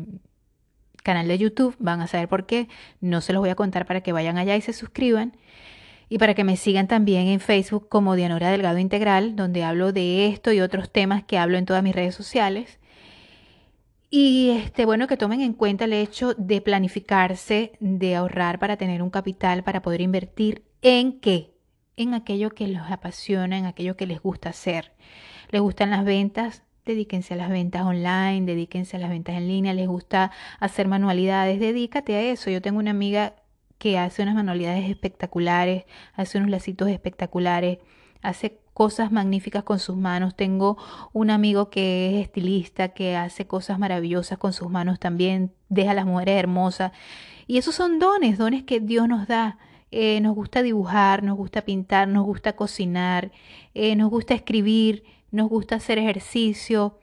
[1.03, 2.69] canal de YouTube, van a saber por qué.
[3.01, 5.37] No se los voy a contar para que vayan allá y se suscriban.
[6.11, 10.29] Y para que me sigan también en Facebook como Dianora Delgado Integral, donde hablo de
[10.29, 12.79] esto y otros temas que hablo en todas mis redes sociales.
[14.11, 19.03] Y este, bueno, que tomen en cuenta el hecho de planificarse, de ahorrar para tener
[19.03, 21.53] un capital, para poder invertir en qué?
[21.97, 24.93] En aquello que los apasiona, en aquello que les gusta hacer.
[25.51, 26.63] ¿Les gustan las ventas?
[26.87, 31.61] Dedíquense a las ventas online, dedíquense a las ventas en línea, les gusta hacer manualidades,
[31.61, 32.49] dedícate a eso.
[32.49, 33.35] Yo tengo una amiga
[33.77, 37.79] que hace unas manualidades espectaculares, hace unos lacitos espectaculares,
[38.23, 40.37] hace cosas magníficas con sus manos.
[40.37, 40.79] Tengo
[41.13, 45.95] un amigo que es estilista, que hace cosas maravillosas con sus manos también, deja a
[45.95, 46.93] las mujeres hermosas.
[47.49, 49.59] Y esos son dones, dones que Dios nos da.
[49.91, 53.33] Eh, nos gusta dibujar, nos gusta pintar, nos gusta cocinar,
[53.75, 57.01] eh, nos gusta escribir, nos gusta hacer ejercicio,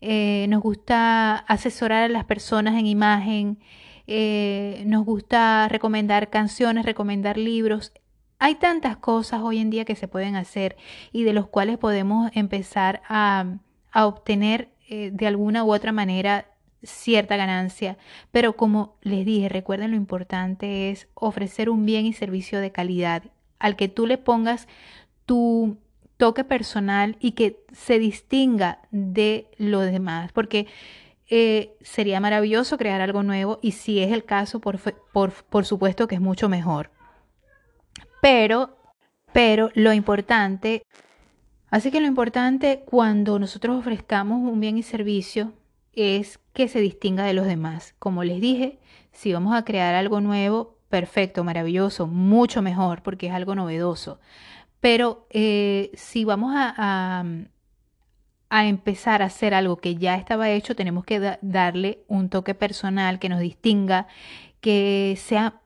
[0.00, 3.58] eh, nos gusta asesorar a las personas en imagen,
[4.86, 7.92] nos gusta recomendar canciones, recomendar libros.
[8.40, 10.76] Hay tantas cosas hoy en día que se pueden hacer
[11.12, 13.46] y de los cuales podemos empezar a,
[13.94, 16.46] obtener eh, de alguna u otra manera
[16.84, 17.98] cierta ganancia.
[18.30, 23.24] Pero como les dije, recuerden lo importante es ofrecer un bien y servicio de calidad
[23.58, 24.68] al que tú le pongas
[25.26, 25.78] tu
[26.16, 30.30] toque personal y que se distinga de lo demás.
[30.30, 30.68] Porque
[31.28, 34.78] eh, sería maravilloso crear algo nuevo y si es el caso, por,
[35.12, 36.90] por, por supuesto que es mucho mejor.
[38.20, 38.76] Pero,
[39.32, 40.82] pero lo importante,
[41.70, 45.52] así que lo importante cuando nosotros ofrezcamos un bien y servicio
[45.92, 47.94] es que se distinga de los demás.
[47.98, 48.78] Como les dije,
[49.12, 54.20] si vamos a crear algo nuevo, perfecto, maravilloso, mucho mejor porque es algo novedoso.
[54.80, 57.24] Pero eh, si vamos a,
[58.50, 63.18] a, empezar a hacer algo que ya estaba hecho, tenemos que darle un toque personal
[63.18, 64.06] que nos distinga,
[64.60, 65.60] que sea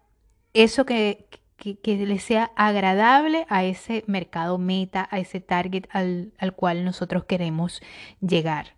[0.54, 1.26] eso que,
[1.62, 7.24] que, le sea agradable a ese mercado meta, a ese target al, al cual nosotros
[7.24, 7.80] queremos
[8.20, 8.74] llegar.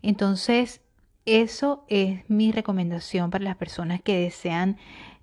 [0.00, 0.80] Entonces,
[1.26, 4.78] eso es mi recomendación para las personas que desean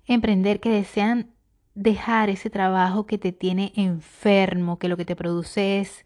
[0.06, 1.30] emprender, que desean
[1.74, 6.04] dejar ese trabajo que te tiene enfermo, que lo que te produce es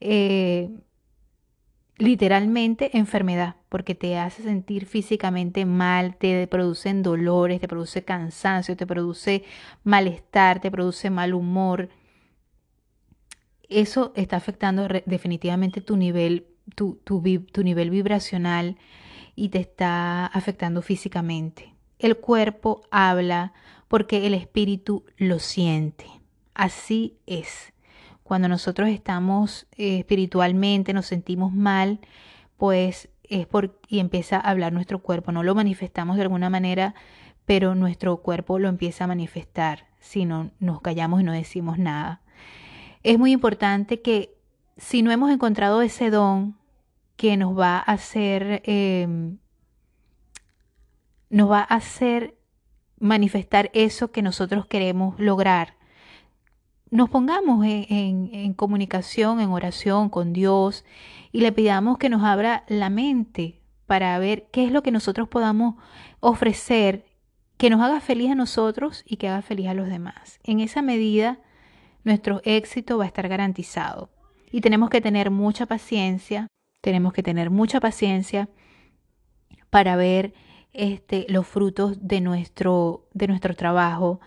[0.00, 0.70] eh,
[2.02, 8.88] literalmente enfermedad, porque te hace sentir físicamente mal, te producen dolores, te produce cansancio, te
[8.88, 9.44] produce
[9.84, 11.90] malestar, te produce mal humor.
[13.68, 17.22] Eso está afectando definitivamente tu nivel, tu, tu,
[17.52, 18.76] tu nivel vibracional
[19.36, 21.72] y te está afectando físicamente.
[22.00, 23.52] El cuerpo habla
[23.86, 26.06] porque el espíritu lo siente.
[26.52, 27.72] Así es.
[28.32, 32.00] Cuando nosotros estamos eh, espiritualmente, nos sentimos mal,
[32.56, 35.32] pues es por y empieza a hablar nuestro cuerpo.
[35.32, 36.94] No lo manifestamos de alguna manera,
[37.44, 42.22] pero nuestro cuerpo lo empieza a manifestar si no nos callamos y no decimos nada.
[43.02, 44.34] Es muy importante que
[44.78, 46.56] si no hemos encontrado ese don
[47.16, 49.36] que nos va a hacer, em,
[51.28, 52.38] nos va a hacer
[52.98, 55.81] manifestar eso que nosotros queremos lograr,
[56.92, 60.84] nos pongamos en, comunicación, en oración con Dios
[61.32, 65.26] y le pidamos que nos abra la mente para ver qué es lo que nosotros
[65.26, 65.76] podamos
[66.20, 67.06] ofrecer
[67.56, 70.38] que nos haga feliz a nosotros y que haga feliz a los demás.
[70.44, 71.38] En esa medida,
[72.04, 74.10] nuestro éxito va a estar garantizado.
[74.50, 76.46] Y tenemos que tener mucha paciencia,
[76.82, 78.50] tenemos que tener mucha paciencia
[79.70, 80.34] para ver
[80.72, 84.20] este, los frutos de nuestro, de nuestro trabajo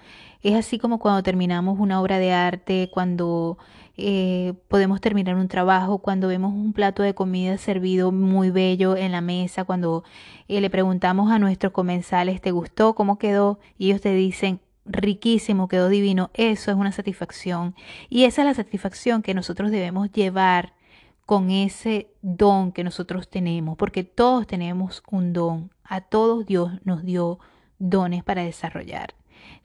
[0.46, 3.58] es así como cuando terminamos una obra de arte, cuando
[3.98, 9.12] eh, podemos terminar un trabajo, cuando vemos un plato de comida servido muy bello en
[9.12, 10.04] la mesa, cuando
[10.48, 12.93] eh, le preguntamos a nuestros comensales, ¿te gustó?
[12.93, 13.60] ¿Cómo quedó?
[13.80, 16.30] Y ellos te dicen, riquísimo, quedó divino.
[16.36, 17.74] Eso es una satisfacción.
[18.08, 20.74] Y esa es la satisfacción que nosotros debemos llevar
[21.26, 25.72] con ese don que nosotros tenemos, porque todos tenemos un don.
[25.84, 27.40] A todos Dios nos dio
[27.80, 29.14] dones para desarrollar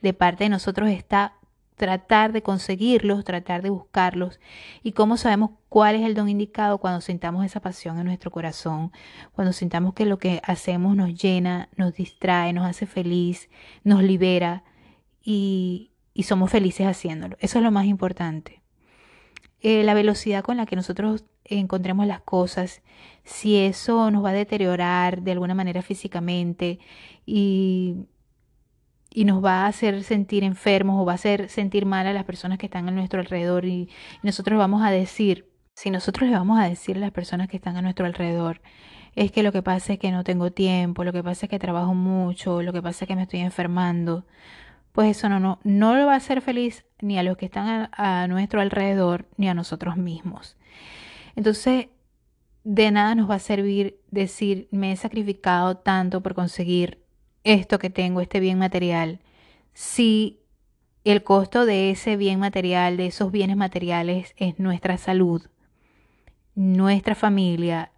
[0.01, 1.35] de parte de nosotros está
[1.75, 4.39] tratar de conseguirlos, tratar de buscarlos.
[4.83, 6.77] ¿Y cómo sabemos cuál es el don indicado?
[6.77, 8.91] Cuando sintamos esa pasión en nuestro corazón,
[9.33, 13.49] cuando sintamos que lo que hacemos nos llena, nos distrae, nos hace feliz,
[13.83, 14.63] nos libera
[15.23, 17.35] y, y somos felices haciéndolo.
[17.39, 18.61] Eso es lo más importante.
[19.61, 22.81] Eh, la velocidad con la que nosotros encontremos las cosas,
[23.23, 26.79] si eso nos va a deteriorar de alguna manera físicamente
[27.25, 28.07] y
[29.13, 32.23] y nos va a hacer sentir enfermos o va a hacer sentir mal a las
[32.23, 33.89] personas que están a nuestro alrededor y,
[34.23, 37.77] nosotros vamos a decir, si nosotros le vamos a decir a las personas que están
[37.77, 38.61] a nuestro alrededor,
[39.15, 41.59] es que lo que pasa es que no tengo tiempo, lo que pasa es que
[41.59, 44.25] trabajo mucho, lo que pasa es que me estoy enfermando,
[44.93, 47.89] pues eso no, no, no lo va a hacer feliz ni a los que están
[47.91, 50.57] a nuestro alrededor ni a nosotros mismos.
[51.35, 51.87] Entonces,
[52.63, 57.01] de nada nos va a servir decir, me he sacrificado tanto por conseguir
[57.43, 59.19] esto que tengo, este bien material,
[59.73, 60.39] si
[61.03, 65.41] el costo de ese bien material, de esos bienes materiales, es nuestra salud,
[66.53, 67.91] nuestra familia,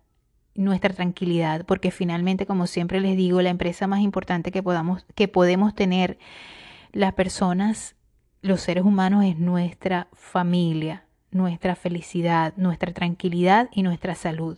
[0.55, 5.27] nuestra tranquilidad, porque finalmente, como siempre les digo, la empresa más importante que podamos, que
[5.27, 6.17] podemos tener
[6.91, 7.95] las personas,
[8.41, 14.57] los seres humanos, es nuestra familia, nuestra felicidad, nuestra tranquilidad y nuestra salud.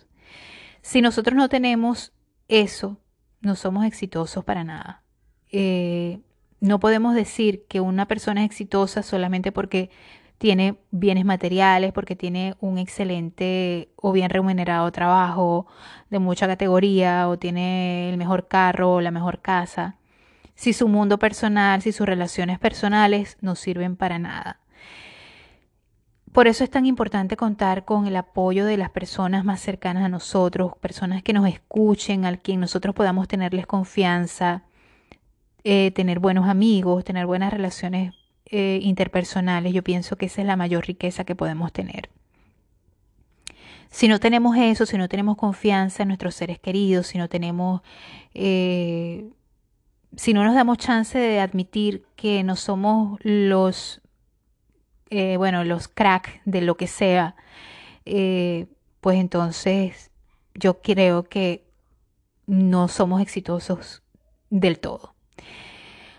[0.81, 2.13] Si nosotros no tenemos
[2.47, 2.99] eso,
[3.41, 5.03] no somos exitosos para nada.
[5.51, 6.19] Eh,
[6.59, 9.89] no podemos decir que una persona es exitosa solamente porque
[10.37, 15.67] tiene bienes materiales, porque tiene un excelente o bien remunerado trabajo
[16.09, 19.97] de mucha categoría, o tiene el mejor carro o la mejor casa,
[20.55, 24.59] si su mundo personal, si sus relaciones personales no sirven para nada.
[26.35, 30.09] Por eso es tan importante contar con el apoyo de las personas más cercanas a
[30.09, 34.63] nosotros, personas que nos escuchen, al quien nosotros podamos tenerles confianza,
[35.63, 38.13] eh, tener buenos amigos, tener buenas relaciones
[38.47, 39.71] eh, interpersonales.
[39.71, 42.09] Yo pienso que esa es la mayor riqueza que podemos tener.
[43.89, 47.79] Si no tenemos eso, si no tenemos confianza en nuestros seres queridos, si no tenemos,
[48.33, 49.29] eh,
[50.17, 54.01] si no nos damos chance de admitir que no somos los
[55.09, 57.35] eh, bueno, los crack de lo que sea,
[58.05, 58.67] eh,
[59.01, 60.11] pues entonces
[60.53, 61.65] yo creo que
[62.47, 64.03] no somos exitosos
[64.49, 65.15] del todo.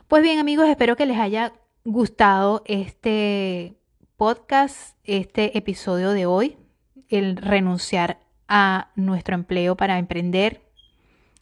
[0.09, 1.53] Pues bien amigos, espero que les haya
[1.84, 3.76] gustado este
[4.16, 6.57] podcast, este episodio de hoy,
[7.09, 10.62] el renunciar a nuestro empleo para emprender,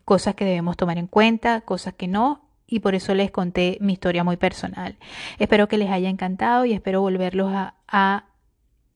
[0.05, 2.44] cosas que debemos tomar en cuenta, cosas que no,
[2.75, 4.97] y por eso les conté mi historia muy personal.
[5.39, 8.25] Espero que les haya encantado y espero volverlos a,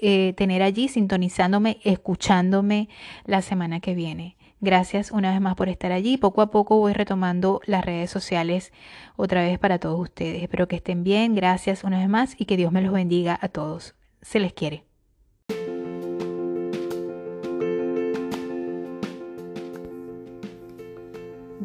[0.00, 2.88] eh, tener allí sintonizándome, escuchándome
[3.24, 4.36] la semana que viene.
[4.60, 6.16] Gracias una vez más por estar allí.
[6.16, 8.72] Poco a poco voy retomando las redes sociales
[9.14, 10.42] otra vez para todos ustedes.
[10.42, 11.36] Espero que estén bien.
[11.36, 13.94] Gracias una vez más y que Dios me los bendiga a todos.
[14.22, 14.87] Se les quiere.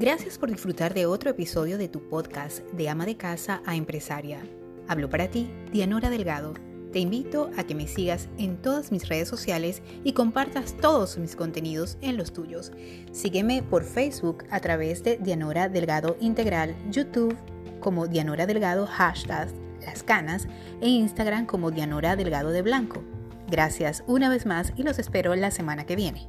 [0.04, 4.42] Gracias por disfrutar de otro episodio de tu podcast de ama de casa a empresaria.
[4.90, 6.56] Hablo para ti, Dianora Delgado.
[6.92, 11.38] Te invito a que me sigas en todas mis redes sociales y compartas todos mis
[11.38, 12.74] contenidos en los tuyos.
[13.14, 17.38] Sígueme por Facebook a través de Dianora Delgado Integral, YouTube
[17.80, 19.48] como Dianora Delgado hashtag
[19.86, 20.50] Las Canas
[20.82, 23.02] e Instagram como Dianora Delgado de Blanco.
[23.50, 26.28] Gracias una vez más y los espero la semana que viene.